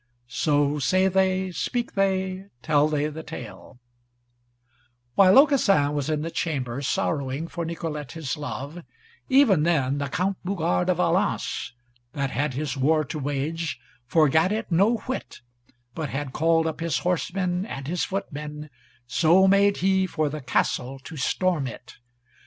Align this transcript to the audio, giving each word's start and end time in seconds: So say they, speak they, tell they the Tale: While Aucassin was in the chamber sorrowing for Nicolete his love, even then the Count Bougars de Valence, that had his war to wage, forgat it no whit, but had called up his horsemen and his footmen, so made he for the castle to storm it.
So 0.29 0.79
say 0.79 1.07
they, 1.09 1.51
speak 1.51 1.93
they, 1.93 2.45
tell 2.63 2.87
they 2.87 3.05
the 3.09 3.21
Tale: 3.21 3.79
While 5.13 5.37
Aucassin 5.37 5.93
was 5.93 6.09
in 6.09 6.23
the 6.23 6.31
chamber 6.31 6.81
sorrowing 6.81 7.47
for 7.47 7.65
Nicolete 7.65 8.13
his 8.13 8.35
love, 8.35 8.81
even 9.29 9.61
then 9.61 9.99
the 9.99 10.07
Count 10.09 10.37
Bougars 10.43 10.87
de 10.87 10.95
Valence, 10.95 11.73
that 12.13 12.31
had 12.31 12.55
his 12.55 12.75
war 12.75 13.03
to 13.03 13.19
wage, 13.19 13.79
forgat 14.07 14.51
it 14.51 14.71
no 14.71 14.95
whit, 15.05 15.41
but 15.93 16.09
had 16.09 16.33
called 16.33 16.65
up 16.65 16.79
his 16.79 16.97
horsemen 16.97 17.63
and 17.67 17.87
his 17.87 18.03
footmen, 18.03 18.71
so 19.05 19.47
made 19.47 19.77
he 19.85 20.07
for 20.07 20.29
the 20.29 20.41
castle 20.41 20.97
to 20.97 21.15
storm 21.15 21.67
it. 21.67 21.97